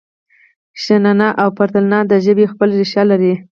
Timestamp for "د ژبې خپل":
2.11-2.69